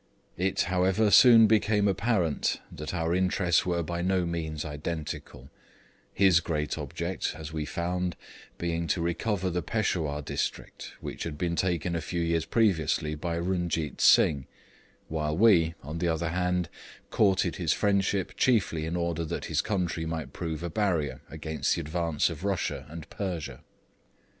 [0.39, 5.51] It, however, soon became apparent that our interests were by no means identical;
[6.11, 8.15] his great object, as we found,
[8.57, 13.37] being to recover the Peshawur district, which had been taken a few years previously by
[13.37, 14.47] Runjeet Singh,
[15.07, 16.67] while we, on the other hand,
[17.11, 21.81] courted his friendship chiefly in order that his country might prove a barrier against the
[21.81, 23.61] advance of Russia and Persia.